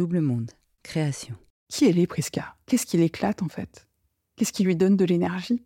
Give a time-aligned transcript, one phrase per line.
[0.00, 0.52] Double Monde,
[0.82, 1.34] création.
[1.68, 3.86] Qui elle est, Prisca Qu'est-ce qui l'éclate en fait?
[4.34, 5.62] Qu'est-ce qui lui donne de l'énergie?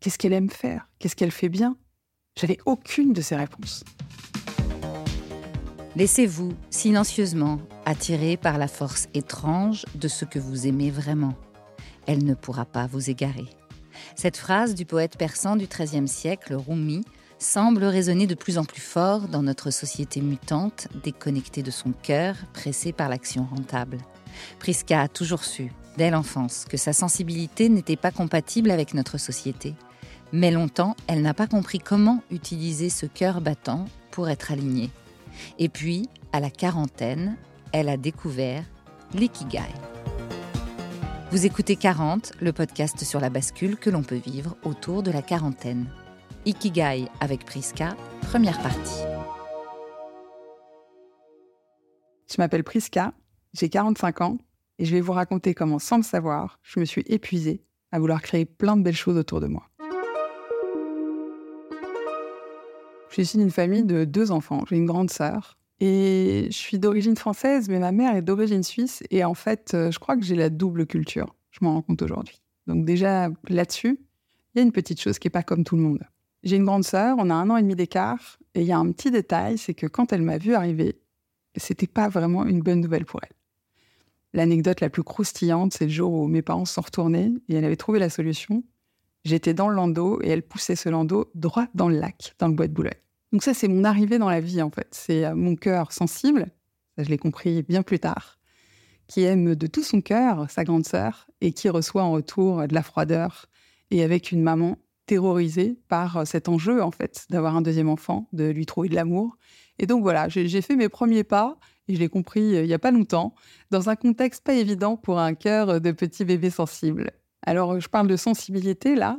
[0.00, 0.90] Qu'est-ce qu'elle aime faire?
[0.98, 1.78] Qu'est-ce qu'elle fait bien?
[2.38, 3.82] J'avais aucune de ces réponses.
[5.96, 11.32] Laissez-vous silencieusement attirer par la force étrange de ce que vous aimez vraiment.
[12.06, 13.48] Elle ne pourra pas vous égarer.
[14.14, 17.02] Cette phrase du poète persan du XIIIe siècle, Rumi,
[17.40, 22.36] semble résonner de plus en plus fort dans notre société mutante, déconnectée de son cœur,
[22.52, 23.98] pressée par l'action rentable.
[24.58, 29.74] Priska a toujours su, dès l'enfance, que sa sensibilité n'était pas compatible avec notre société.
[30.32, 34.90] Mais longtemps, elle n'a pas compris comment utiliser ce cœur battant pour être alignée.
[35.58, 37.36] Et puis, à la quarantaine,
[37.72, 38.64] elle a découvert
[39.14, 39.60] l'ikigai.
[41.32, 45.22] Vous écoutez 40, le podcast sur la bascule que l'on peut vivre autour de la
[45.22, 45.86] quarantaine.
[46.46, 49.02] Ikigai avec Priska, première partie.
[52.30, 53.12] Je m'appelle Priska,
[53.52, 54.38] j'ai 45 ans
[54.78, 58.22] et je vais vous raconter comment, sans le savoir, je me suis épuisée à vouloir
[58.22, 59.68] créer plein de belles choses autour de moi.
[63.08, 64.64] Je suis issue d'une famille de deux enfants.
[64.66, 69.02] J'ai une grande sœur et je suis d'origine française, mais ma mère est d'origine suisse.
[69.10, 71.34] Et en fait, euh, je crois que j'ai la double culture.
[71.50, 72.40] Je m'en rends compte aujourd'hui.
[72.66, 73.98] Donc déjà, là-dessus,
[74.54, 76.00] il y a une petite chose qui n'est pas comme tout le monde.
[76.42, 78.38] J'ai une grande sœur, on a un an et demi d'écart.
[78.54, 81.00] Et il y a un petit détail, c'est que quand elle m'a vu arriver,
[81.56, 83.36] c'était pas vraiment une bonne nouvelle pour elle.
[84.32, 87.76] L'anecdote la plus croustillante, c'est le jour où mes parents sont retournés et elle avait
[87.76, 88.64] trouvé la solution.
[89.24, 92.54] J'étais dans le landau et elle poussait ce landau droit dans le lac, dans le
[92.54, 92.94] bois de Boulogne.
[93.32, 94.88] Donc ça, c'est mon arrivée dans la vie, en fait.
[94.92, 96.48] C'est euh, mon cœur sensible,
[96.96, 98.38] ça je l'ai compris bien plus tard,
[99.06, 102.74] qui aime de tout son cœur sa grande sœur et qui reçoit en retour de
[102.74, 103.46] la froideur
[103.90, 104.78] et avec une maman
[105.10, 108.94] terrorisée par euh, cet enjeu, en fait, d'avoir un deuxième enfant, de lui trouver de
[108.94, 109.36] l'amour.
[109.80, 111.58] Et donc voilà, j'ai fait mes premiers pas
[111.88, 113.34] et je l'ai compris euh, il n'y a pas longtemps,
[113.72, 117.10] dans un contexte pas évident pour un cœur de petit bébé sensible.
[117.42, 119.18] Alors je parle de sensibilité là,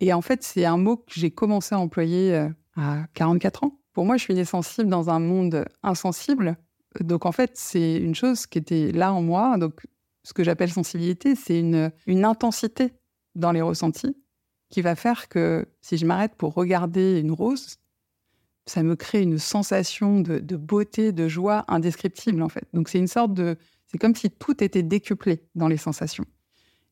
[0.00, 3.78] et en fait c'est un mot que j'ai commencé à employer à 44 ans.
[3.92, 6.56] Pour moi, je suis née sensible dans un monde insensible.
[6.98, 9.56] Donc en fait, c'est une chose qui était là en moi.
[9.58, 9.86] Donc
[10.24, 12.92] ce que j'appelle sensibilité, c'est une, une intensité
[13.36, 14.16] dans les ressentis
[14.70, 17.76] qui va faire que si je m'arrête pour regarder une rose,
[18.66, 22.66] ça me crée une sensation de, beauté, de joie indescriptible en fait.
[22.74, 23.56] Donc c'est une sorte de,
[23.86, 26.26] c'est comme si tout était décuplé dans les sensations.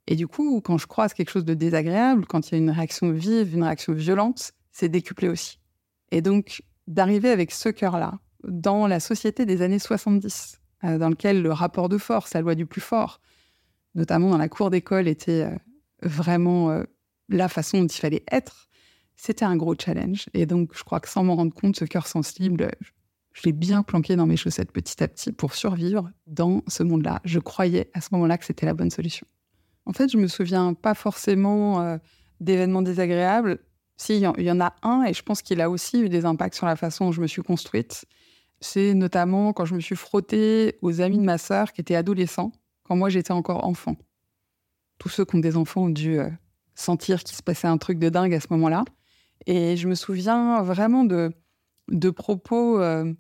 [0.07, 2.71] Et du coup, quand je croise quelque chose de désagréable, quand il y a une
[2.71, 5.59] réaction vive, une réaction violente, c'est décuplé aussi.
[6.13, 11.43] Et donc, d'arriver avec ce cœur-là dans la société des années 70, euh, dans lequel
[11.43, 13.21] le rapport de force, la loi du plus fort,
[13.95, 15.57] notamment dans la cour d'école, était euh,
[16.03, 16.85] vraiment euh,
[17.29, 18.69] la façon dont il fallait être,
[19.17, 20.27] c'était un gros challenge.
[20.35, 22.71] Et donc, je crois que sans m'en rendre compte, ce cœur sensible,
[23.33, 27.21] je l'ai bien planqué dans mes chaussettes petit à petit pour survivre dans ce monde-là.
[27.25, 29.27] Je croyais à ce moment-là que c'était la bonne solution.
[29.85, 31.99] En fait, je me souviens pas forcément
[32.41, 33.59] d'événements désagréables.
[33.97, 36.55] Si, il y en a un, et je pense qu'il a aussi eu des impacts
[36.55, 38.05] sur la façon dont je me suis construite.
[38.61, 42.53] C'est notamment quand je me suis frottée aux amis de ma sœur qui étaient adolescents,
[42.85, 43.97] quand moi j'étais encore enfant.
[44.99, 46.31] Tous ceux qui ont des enfants ont dû euh,
[46.77, 48.85] sentir qu'il se passait un truc de dingue à ce moment-là.
[49.47, 51.33] Et je me souviens vraiment de,
[51.89, 53.13] de propos, euh,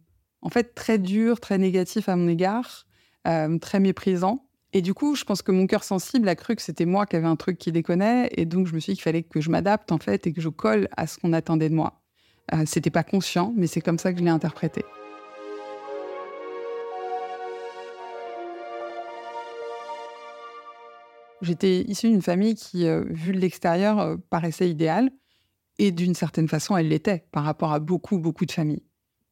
[0.42, 2.86] en fait, très durs, très négatifs à mon égard,
[3.26, 4.46] euh, très méprisants.
[4.72, 7.16] Et du coup, je pense que mon cœur sensible a cru que c'était moi qui
[7.16, 8.28] avais un truc qui déconnait.
[8.32, 10.40] Et donc, je me suis dit qu'il fallait que je m'adapte, en fait, et que
[10.40, 12.02] je colle à ce qu'on attendait de moi.
[12.54, 14.84] Euh, c'était pas conscient, mais c'est comme ça que je l'ai interprété.
[21.46, 25.10] J'étais issue d'une famille qui, euh, vu de l'extérieur, euh, paraissait idéale.
[25.78, 28.82] Et d'une certaine façon, elle l'était par rapport à beaucoup, beaucoup de familles.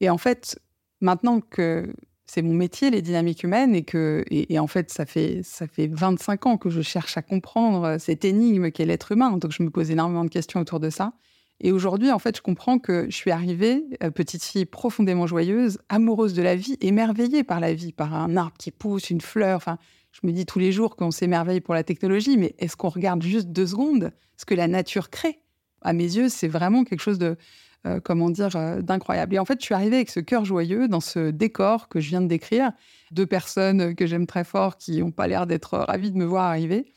[0.01, 0.61] Et en fait,
[1.01, 1.93] maintenant que
[2.27, 5.89] c'est mon métier, les dynamiques humaines, et que, et, en fait, ça fait, ça fait
[5.89, 9.37] 25 ans que je cherche à comprendre euh, cette énigme qu'est l'être humain.
[9.37, 11.15] Donc, je me pose énormément de questions autour de ça.
[11.61, 16.35] Et aujourd'hui, en fait, je comprends que je suis arrivée, petite fille profondément joyeuse, amoureuse
[16.35, 19.57] de la vie, émerveillée par la vie, par un arbre qui pousse, une fleur.
[19.57, 19.79] Enfin,
[20.15, 23.23] je me dis tous les jours qu'on s'émerveille pour la technologie, mais est-ce qu'on regarde
[23.23, 25.41] juste deux secondes ce que la nature crée?
[25.83, 27.37] À mes yeux, c'est vraiment quelque chose de,
[27.85, 29.35] euh, comment dire, euh, d'incroyable.
[29.35, 32.11] Et en fait, je suis arrivée avec ce cœur joyeux dans ce décor que je
[32.11, 32.71] viens de décrire,
[33.11, 36.45] deux personnes que j'aime très fort qui n'ont pas l'air d'être ravies de me voir
[36.45, 36.93] arriver,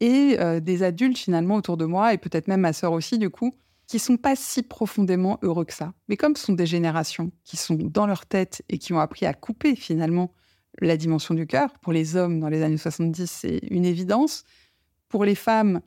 [0.00, 3.28] et euh, des adultes finalement autour de moi, et peut-être même ma sœur aussi du
[3.28, 3.54] coup,
[3.86, 5.92] qui sont pas si profondément heureux que ça.
[6.08, 9.26] Mais comme ce sont des générations qui sont dans leur tête et qui ont appris
[9.26, 10.32] à couper finalement
[10.80, 14.44] la dimension du cœur, pour les hommes dans les années 70, c'est une évidence.
[15.08, 15.80] Pour les femmes,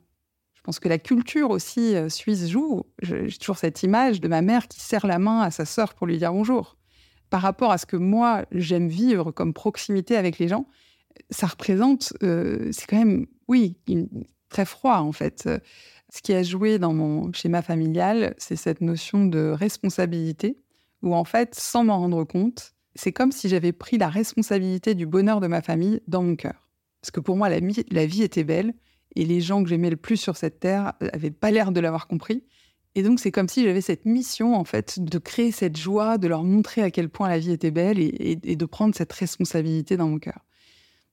[0.68, 2.82] pense que la culture aussi euh, suisse joue.
[3.00, 6.06] J'ai toujours cette image de ma mère qui serre la main à sa sœur pour
[6.06, 6.76] lui dire bonjour.
[7.30, 10.66] Par rapport à ce que moi, j'aime vivre comme proximité avec les gens,
[11.30, 13.78] ça représente, euh, c'est quand même, oui,
[14.50, 15.48] très froid en fait.
[16.10, 20.58] Ce qui a joué dans mon schéma familial, c'est cette notion de responsabilité,
[21.00, 25.06] où en fait, sans m'en rendre compte, c'est comme si j'avais pris la responsabilité du
[25.06, 26.68] bonheur de ma famille dans mon cœur.
[27.00, 28.74] Parce que pour moi, la, vie était belle,
[29.14, 32.08] et les gens que j'aimais le plus sur cette terre n'avaient pas l'air de l'avoir
[32.08, 32.44] compris.
[32.94, 36.26] Et donc, c'est comme si j'avais cette mission, en fait, de créer cette joie, de
[36.26, 40.08] leur montrer à quel point la vie était belle et, de prendre cette responsabilité dans
[40.08, 40.44] mon cœur.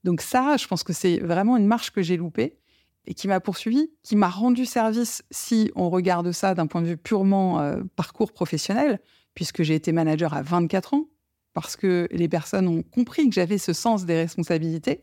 [0.03, 2.57] Donc ça, je pense que c'est vraiment une marche que j'ai loupée
[3.07, 6.87] et qui m'a poursuivi, qui m'a rendu service si on regarde ça d'un point de
[6.87, 8.99] vue purement euh, parcours professionnel,
[9.33, 11.07] puisque j'ai été manager à 24 ans,
[11.55, 15.01] parce que les personnes ont compris que j'avais ce sens des responsabilités.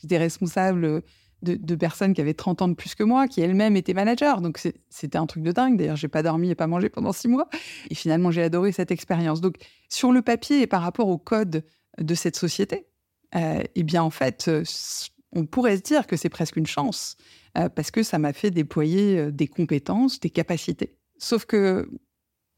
[0.00, 1.02] J'étais responsable
[1.42, 4.36] de, personnes qui avaient 30 ans de plus que moi, qui elles-mêmes étaient managers.
[4.40, 5.76] Donc c'était un truc de dingue.
[5.76, 7.48] D'ailleurs, j'ai pas dormi et pas mangé pendant six mois.
[7.90, 9.40] Et finalement, j'ai adoré cette expérience.
[9.40, 9.56] Donc
[9.88, 11.64] sur le papier et par rapport au code
[12.00, 12.86] de cette société,
[13.34, 14.62] euh, eh bien en fait, euh,
[15.32, 17.16] on pourrait se dire que c'est presque une chance
[17.58, 20.94] euh, parce que ça m'a fait déployer des compétences, des capacités.
[21.18, 21.90] Sauf que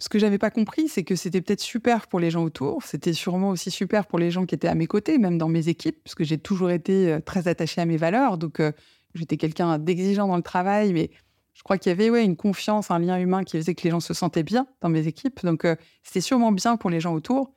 [0.00, 3.12] ce que j'avais pas compris, c'est que c'était peut-être super pour les gens autour, c'était
[3.12, 6.02] sûrement aussi super pour les gens qui étaient à mes côtés, même dans mes équipes,
[6.02, 8.38] parce que j'ai toujours été euh, très attachée à mes valeurs.
[8.38, 8.72] Donc, euh,
[9.14, 11.10] j'étais quelqu'un d'exigeant dans le travail, mais
[11.52, 13.90] je crois qu'il y avait ouais, une confiance, un lien humain qui faisait que les
[13.90, 15.44] gens se sentaient bien dans mes équipes.
[15.44, 17.52] Donc, euh, c'était sûrement bien pour les gens autour.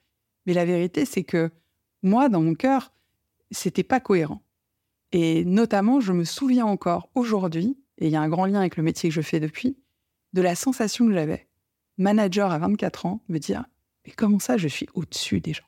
[0.45, 1.49] Mais la vérité, c'est que
[2.01, 2.91] moi, dans mon cœur,
[3.51, 4.43] c'était pas cohérent.
[5.13, 8.75] Et notamment, je me souviens encore aujourd'hui, et il y a un grand lien avec
[8.75, 9.77] le métier que je fais depuis,
[10.33, 11.47] de la sensation que j'avais
[11.97, 13.65] manager à 24 ans me dire
[14.05, 15.63] Mais comment ça, je suis au-dessus des gens?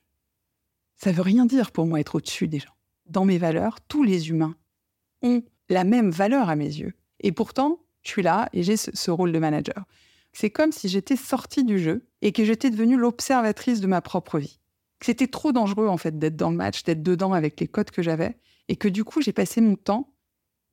[0.98, 2.76] Ça veut rien dire pour moi être au-dessus des gens.
[3.06, 4.56] Dans mes valeurs, tous les humains
[5.22, 6.94] ont la même valeur à mes yeux.
[7.20, 9.86] Et pourtant, je suis là et j'ai ce, rôle de manager.
[10.34, 14.40] C'est comme si j'étais sortie du jeu et que j'étais devenue l'observatrice de ma propre
[14.40, 14.60] vie.
[15.02, 18.02] C'était trop dangereux en fait d'être dans le match, d'être dedans avec les codes que
[18.02, 18.38] j'avais,
[18.68, 20.14] et que du coup j'ai passé mon temps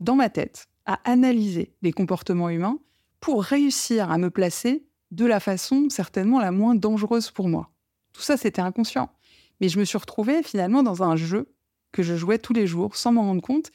[0.00, 2.78] dans ma tête à analyser les comportements humains
[3.20, 7.70] pour réussir à me placer de la façon certainement la moins dangereuse pour moi.
[8.12, 9.10] Tout ça, c'était inconscient.
[9.60, 11.54] Mais je me suis retrouvée finalement dans un jeu
[11.92, 13.70] que je jouais tous les jours sans m'en rendre compte.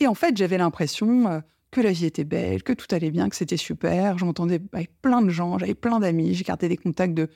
[0.00, 1.40] Et en fait, j'avais l'impression euh,
[1.72, 4.16] que la vie était belle, que tout allait bien, que c'était super.
[4.16, 7.28] Je m'entendais avec plein de gens, j'avais plein d'amis, j'ai gardé des contacts de,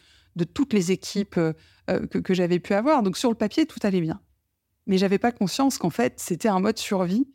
[0.45, 1.53] toutes les équipes euh,
[1.91, 3.03] euh, que, que j'avais pu avoir.
[3.03, 4.21] Donc sur le papier, tout allait bien.
[4.87, 7.27] Mais j'avais pas conscience qu'en fait, c'était un mode survie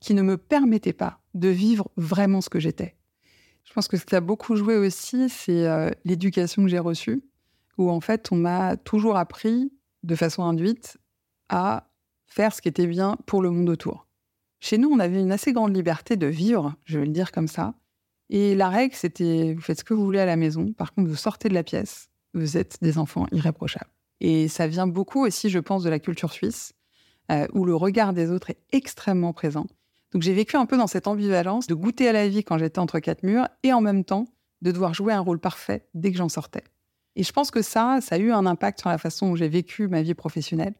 [0.00, 2.96] qui ne me permettait pas de vivre vraiment ce que j'étais.
[3.64, 7.22] Je pense que ce qui a beaucoup joué aussi, c'est euh, l'éducation que j'ai reçue,
[7.78, 9.72] où en fait, on m'a toujours appris,
[10.02, 10.98] de façon induite,
[11.48, 11.88] à
[12.26, 14.06] faire ce qui était bien pour le monde autour.
[14.60, 17.48] Chez nous, on avait une assez grande liberté de vivre, je vais le dire comme
[17.48, 17.74] ça.
[18.30, 20.72] Et la règle, c'était vous faites ce que vous voulez à la maison.
[20.72, 23.90] Par contre, vous sortez de la pièce, vous êtes des enfants irréprochables.
[24.20, 26.72] Et ça vient beaucoup aussi, je pense, de la culture suisse,
[27.30, 29.66] euh, où le regard des autres est extrêmement présent.
[30.14, 32.78] Donc j'ai vécu un peu dans cette ambivalence de goûter à la vie quand j'étais
[32.78, 34.26] entre quatre murs et en même temps
[34.62, 36.62] de devoir jouer un rôle parfait dès que j'en sortais.
[37.16, 39.48] Et je pense que ça, ça a eu un impact sur la façon dont j'ai
[39.48, 40.74] vécu ma vie professionnelle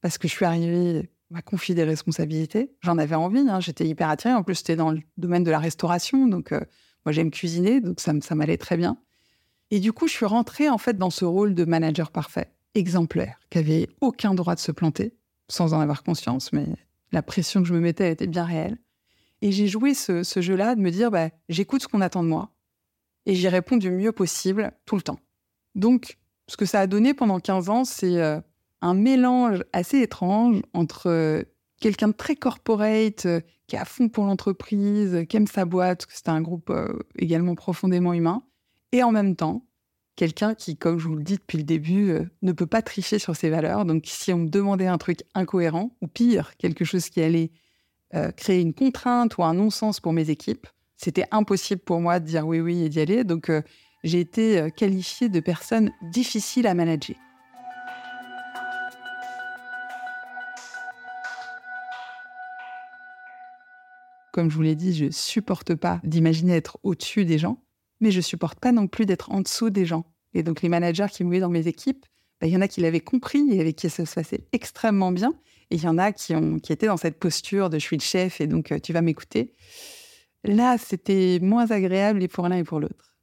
[0.00, 2.72] parce que je suis arrivée à confier des responsabilités.
[2.80, 4.34] J'en avais envie, hein, j'étais hyper attirée.
[4.34, 6.60] En plus, c'était dans le domaine de la restauration, donc euh,
[7.04, 8.96] moi j'aime cuisiner, donc ça, ça m'allait très bien.
[9.70, 13.38] Et du coup, je suis rentrée en fait dans ce rôle de manager parfait, exemplaire,
[13.50, 15.14] qui avait aucun droit de se planter,
[15.48, 16.66] sans en avoir conscience, mais
[17.12, 18.78] la pression que je me mettais était bien réelle.
[19.42, 22.50] Et j'ai joué ce, jeu-là de me dire, bah, j'écoute ce qu'on attend de moi
[23.26, 25.18] et j'y réponds du mieux possible tout le temps.
[25.74, 28.40] Donc, ce que ça a donné pendant 15 ans, c'est euh,
[28.80, 31.42] un mélange assez étrange entre euh,
[31.80, 36.00] quelqu'un de très corporate, euh, qui est à fond pour l'entreprise, qui aime sa boîte,
[36.00, 36.72] parce que c'était un groupe
[37.16, 38.42] également profondément humain,
[38.92, 39.64] et en même temps,
[40.16, 43.18] quelqu'un qui, comme je vous le dis depuis le début, euh, ne peut pas tricher
[43.18, 43.84] sur ses valeurs.
[43.84, 47.50] Donc, si on me demandait un truc incohérent, ou pire, quelque chose qui allait
[48.14, 50.66] euh, créer une contrainte ou un non-sens pour mes équipes,
[50.96, 53.24] c'était impossible pour moi de dire oui, oui et d'y aller.
[53.24, 53.62] Donc, euh,
[54.04, 57.16] j'ai été qualifiée de personne difficile à manager.
[64.32, 67.58] Comme je vous l'ai dit, je supporte pas d'imaginer être au-dessus des gens
[68.02, 70.04] mais je supporte pas non plus d'être en dessous des gens.
[70.34, 72.04] Et donc les managers qui me dans mes équipes,
[72.40, 75.12] bah, il y en a qui l'avaient compris et avec qui ça se passait extrêmement
[75.12, 75.32] bien.
[75.70, 77.96] Et il y en a qui, ont, qui étaient dans cette posture de je suis
[77.96, 79.54] le chef et donc euh, tu vas m'écouter.
[80.44, 83.16] Là, c'était moins agréable et pour l'un et pour l'autre.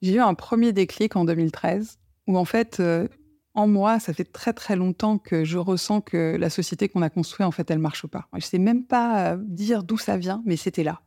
[0.00, 3.06] J'ai eu un premier déclic en 2013 où en fait, euh,
[3.54, 7.10] en moi, ça fait très très longtemps que je ressens que la société qu'on a
[7.10, 8.28] construite, en fait, elle marche pas.
[8.34, 11.02] Je sais même pas euh, dire d'où ça vient, mais c'était là.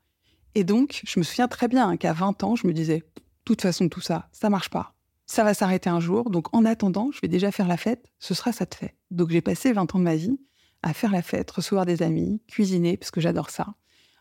[0.56, 3.22] Et donc, je me souviens très bien hein, qu'à 20 ans, je me disais, de
[3.46, 4.96] toute façon, tout ça, ça marche pas.
[5.25, 6.29] Ça va s'arrêter un jour.
[6.29, 8.12] Donc, en attendant, je vais déjà faire la fête.
[8.20, 8.96] Ce sera ça de fait.
[9.12, 10.39] Donc, j'ai passé 20 ans de ma vie
[10.82, 13.75] à faire la fête, recevoir des amis, cuisiner, parce que j'adore ça,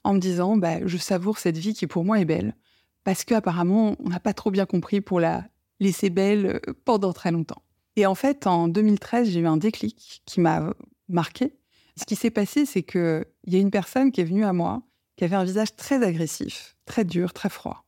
[0.04, 2.56] en me disant, bah, je savoure cette vie qui pour moi est belle,
[3.04, 5.44] parce qu'apparemment, on n'a pas trop bien compris pour la
[5.80, 7.62] laisser belle euh, pendant très longtemps.
[7.96, 10.74] Et en fait, en 2013, j'ai eu un déclic qui m'a
[11.08, 11.56] marqué.
[11.96, 14.82] Ce qui s'est passé, c'est qu'il y a une personne qui est venue à moi,
[15.18, 17.84] qui avait un visage très agressif, très dur, très froid.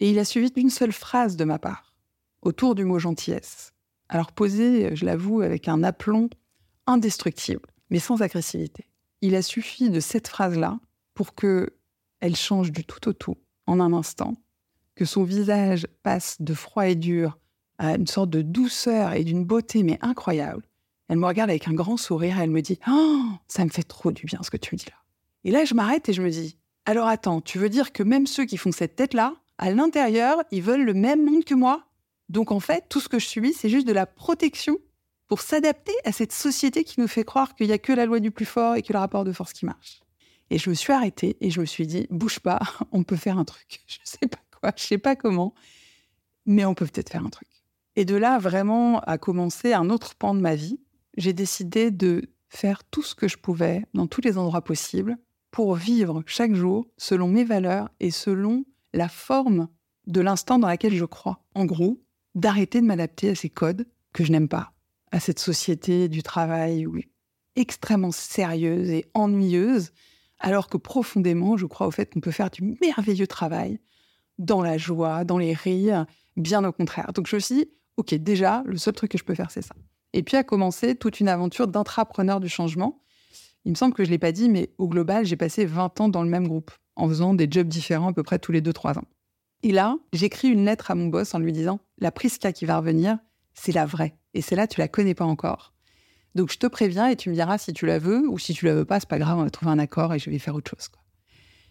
[0.00, 1.94] Et il a suivi une seule phrase de ma part,
[2.42, 3.72] autour du mot gentillesse.
[4.08, 6.28] Alors posé, je l'avoue, avec un aplomb
[6.88, 8.86] indestructible, mais sans agressivité.
[9.20, 10.80] Il a suffi de cette phrase-là
[11.14, 11.76] pour que
[12.18, 13.36] elle change du tout au tout
[13.68, 14.34] en un instant,
[14.96, 17.38] que son visage passe de froid et dur
[17.78, 20.64] à une sorte de douceur et d'une beauté mais incroyable.
[21.08, 23.84] Elle me regarde avec un grand sourire et elle me dit "Oh, ça me fait
[23.84, 25.05] trop du bien ce que tu me dis là."
[25.46, 28.26] Et là, je m'arrête et je me dis "Alors attends, tu veux dire que même
[28.26, 31.86] ceux qui font cette tête-là, à l'intérieur, ils veulent le même monde que moi?
[32.28, 34.76] Donc en fait, tout ce que je subis, c'est juste de la protection
[35.28, 38.18] pour s'adapter à cette société qui nous fait croire qu'il n'y a que la loi
[38.18, 40.00] du plus fort et que le rapport de force qui marche.
[40.50, 42.58] Et je me suis arrêtée et je me suis dit, bouge pas,
[42.90, 43.84] on peut faire un truc.
[43.86, 45.54] Je sais pas quoi, je sais pas comment,
[46.44, 47.48] mais on peut peut-être faire un truc.
[47.94, 50.80] Et de là, vraiment, a commencé un autre pan de ma vie.
[51.16, 55.16] J'ai décidé de faire tout ce que je pouvais dans tous les endroits possibles
[55.50, 59.68] pour vivre chaque jour selon mes valeurs et selon la forme
[60.06, 61.44] de l'instant dans laquelle je crois.
[61.54, 62.02] En gros,
[62.34, 64.72] d'arrêter de m'adapter à ces codes que je n'aime pas,
[65.10, 66.86] à cette société du travail
[67.56, 69.92] extrêmement sérieuse et ennuyeuse,
[70.38, 73.80] alors que profondément, je crois au fait qu'on peut faire du merveilleux travail
[74.38, 77.12] dans la joie, dans les rires, bien au contraire.
[77.14, 79.62] Donc je me suis dit, ok, déjà, le seul truc que je peux faire, c'est
[79.62, 79.74] ça.
[80.12, 83.02] Et puis a commencé toute une aventure d'intrapreneur du changement.
[83.66, 86.00] Il me semble que je ne l'ai pas dit, mais au global, j'ai passé 20
[86.00, 88.62] ans dans le même groupe, en faisant des jobs différents à peu près tous les
[88.62, 89.08] 2-3 ans.
[89.64, 92.78] Et là, j'écris une lettre à mon boss en lui disant, la Prisca qui va
[92.78, 93.18] revenir,
[93.54, 94.16] c'est la vraie.
[94.34, 95.74] Et celle-là, tu la connais pas encore.
[96.36, 98.66] Donc je te préviens et tu me diras si tu la veux ou si tu
[98.66, 100.54] la veux pas, c'est pas grave, on va trouver un accord et je vais faire
[100.54, 100.88] autre chose.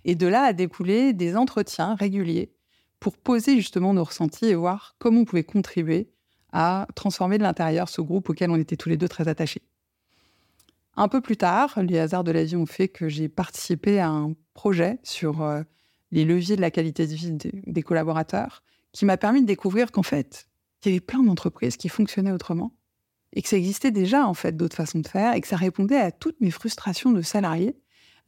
[0.04, 2.52] Et de là a découlé des entretiens réguliers
[3.00, 6.10] pour poser justement nos ressentis et voir comment on pouvait contribuer
[6.52, 9.62] à transformer de l'intérieur ce groupe auquel on était tous les deux très attachés.
[10.98, 14.10] Un peu plus tard, les hasards de la vie ont fait que j'ai participé à
[14.10, 15.62] un projet sur euh,
[16.12, 20.04] les leviers de la qualité de vie des collaborateurs qui m'a permis de découvrir qu'en
[20.04, 20.48] fait,
[20.84, 22.72] il y avait plein d'entreprises qui fonctionnaient autrement
[23.34, 26.00] et que ça existait déjà en fait d'autres façons de faire et que ça répondait
[26.00, 27.76] à toutes mes frustrations de salarié.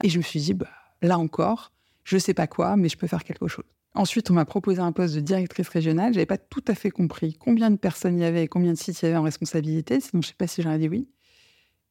[0.04, 0.68] Et je me suis dit, bah,
[1.02, 1.72] là encore,
[2.04, 3.66] je sais pas quoi, mais je peux faire quelque chose.
[3.94, 6.14] Ensuite, on m'a proposé un poste de directrice régionale.
[6.14, 8.78] J'avais pas tout à fait compris combien de personnes il y avait et combien de
[8.78, 11.08] sites il y avait en responsabilité, sinon je sais pas si j'aurais dit oui.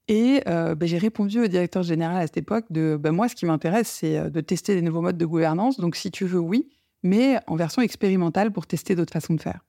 [0.08, 3.34] Et euh, bah, j'ai répondu au directeur général à cette époque de bah, moi, ce
[3.34, 5.80] qui m'intéresse, c'est euh, de tester des nouveaux modes de gouvernance.
[5.80, 6.68] Donc, si tu veux, oui,
[7.02, 9.60] mais en version expérimentale pour tester d'autres façons de faire.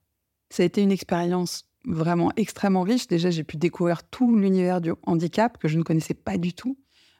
[0.50, 3.08] Ça a été une expérience vraiment extrêmement riche.
[3.08, 6.78] Déjà, j'ai pu découvrir tout l'univers du handicap que je ne connaissais pas du tout,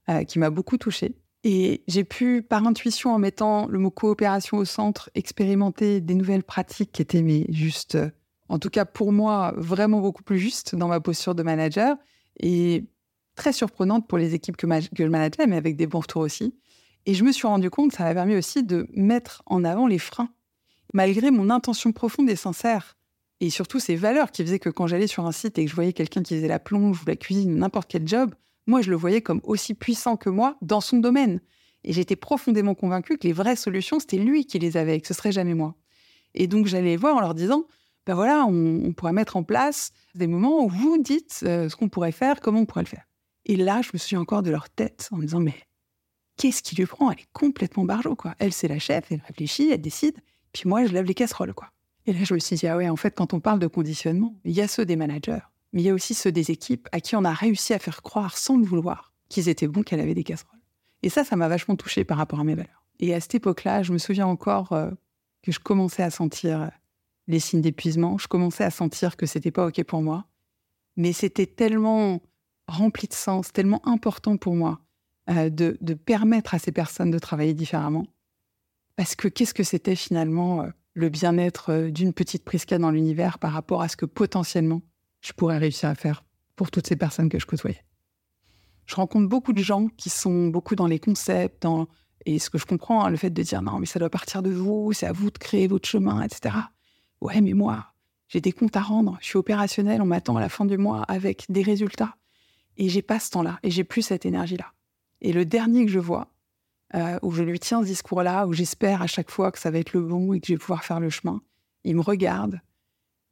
[0.09, 1.17] euh, qui m'a beaucoup touchée.
[1.45, 6.43] Et j'ai pu, par intuition, en mettant le mot coopération au centre, expérimenter des nouvelles
[6.43, 7.97] pratiques qui étaient mais juste,
[8.49, 11.97] en tout cas pour moi, vraiment beaucoup plus justes dans ma posture de manager
[12.41, 12.85] et
[13.39, 16.55] très surprenante pour les équipes que, que je manageais, mais avec des bons retours aussi.
[17.07, 19.87] Et je me suis rendu compte que ça m'a permis aussi de mettre en avant
[19.87, 20.29] les freins.
[20.93, 22.97] Malgré mon intention profonde et sincère
[23.41, 25.75] et surtout ces valeurs qui faisaient que quand j'allais sur un site et que je
[25.75, 28.35] voyais quelqu'un qui faisait la plonge ou la cuisine, n'importe quel job,
[28.67, 31.41] moi je le voyais comme aussi puissant que moi dans son domaine.
[31.85, 35.15] Et j'étais profondément convaincue que les vraies solutions, c'était lui qui les avait que ce
[35.15, 35.77] serait jamais moi.
[36.35, 37.65] Et donc j'allais les voir en leur disant,
[38.07, 41.89] ben voilà, on, pourrait mettre en place des moments où vous dites euh, ce qu'on
[41.89, 43.08] pourrait faire, comment on pourrait le faire.
[43.49, 45.55] Et là, je me suis encore de leur tête en me disant, mais
[46.37, 47.11] qu'est-ce qui lui prend?
[47.11, 48.35] Elle est complètement barjot, quoi.
[48.39, 50.17] Elle, c'est la chef, elle réfléchit, elle décide,
[50.53, 51.71] puis moi, je lève les casseroles, quoi.
[52.07, 54.35] Et là, je me suis dit, ah ouais, en fait, quand on parle de conditionnement,
[54.45, 55.41] il y a ceux des managers,
[55.73, 58.03] mais il y a aussi ceux des équipes à qui on a réussi à faire
[58.03, 60.61] croire sans le vouloir qu'ils étaient bons, qu'elle avait des casseroles.
[61.03, 62.85] Et ça, ça m'a vachement touchée par rapport à mes valeurs.
[63.01, 64.91] Et à cette époque-là, je me souviens encore euh,
[65.43, 66.67] que je commençais à sentir euh,
[67.27, 68.19] les signes d'épuisement.
[68.19, 70.27] Je commençais à sentir que c'était pas OK pour moi.
[70.97, 72.21] Mais c'était tellement
[72.69, 74.81] rempli de sens, tellement important pour moi
[75.31, 78.07] euh, de, permettre à ces personnes de travailler différemment.
[78.97, 83.53] Parce que qu'est-ce que c'était finalement le bien-être euh, d'une petite Prisca dans l'univers par
[83.53, 84.83] rapport à ce que potentiellement
[85.21, 86.25] je pourrais réussir à faire
[86.57, 87.85] pour toutes ces personnes que je côtoyais?
[88.87, 91.67] Je rencontre beaucoup de gens qui sont beaucoup dans les concepts,
[92.25, 94.43] et ce que je comprends, hein, le fait de dire non, mais ça doit partir
[94.43, 96.55] de vous, c'est à vous de créer votre chemin, etc.
[97.21, 97.93] Ouais, mais moi,
[98.29, 101.03] j'ai des comptes à rendre, je suis opérationnel, on m'attend à la fin du mois
[101.03, 102.18] avec des résultats.
[102.79, 104.73] Et j'ai pas ce temps-là, et j'ai plus cette énergie-là.
[105.21, 106.33] Et le dernier que je vois,
[106.95, 109.79] euh, où je lui tiens ce discours-là, où j'espère à chaque fois que ça va
[109.79, 111.43] être le bon et que je vais pouvoir faire le chemin.
[111.85, 112.61] Il me regarde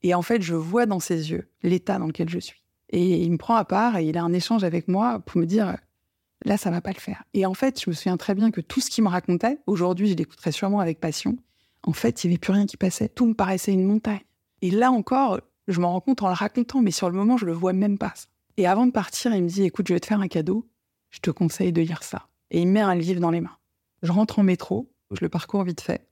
[0.03, 2.63] et en fait, je vois dans ses yeux l'état dans lequel je suis.
[2.91, 5.47] Et il me prend à part et il a un échange avec moi pour me
[5.47, 5.77] dire
[6.45, 7.25] là, ça va pas le faire.
[7.35, 10.09] Et en fait, je me souviens très bien que tout ce qu'il me racontait, aujourd'hui,
[10.09, 11.37] je l'écouterais sûrement avec passion.
[11.83, 13.09] En fait, il n'y avait plus rien qui passait.
[13.09, 14.21] Tout me paraissait une montagne.
[14.63, 17.47] Et là encore, je m'en rends compte en le racontant, mais sur le moment, je
[17.47, 18.15] le vois même pas.
[18.57, 20.69] Et avant de partir, il me dit écoute, je vais te faire un cadeau.
[21.11, 22.29] Je te conseille de lire ça.
[22.51, 23.57] Et il me met un livre dans les mains.
[24.03, 26.07] Je rentre en métro, je le parcours vite fait,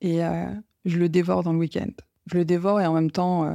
[0.00, 0.46] et euh,
[0.84, 1.90] je le dévore dans le week-end.
[2.26, 3.54] Je le dévore et en même temps, euh,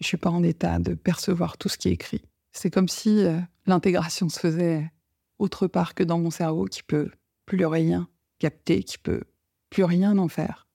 [0.00, 2.22] je suis pas en état de percevoir tout ce qui est écrit.
[2.52, 4.90] C'est comme si euh, l'intégration se faisait
[5.38, 7.10] autre part que dans mon cerveau qui peut
[7.46, 8.08] plus rien
[8.38, 9.24] capter, qui peut
[9.70, 10.66] plus rien en faire.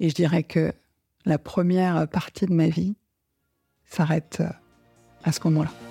[0.00, 0.72] Et je dirais que
[1.24, 2.96] la première partie de ma vie
[3.84, 4.42] s'arrête
[5.24, 5.87] à ce moment-là.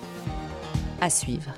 [1.00, 1.52] À suivre.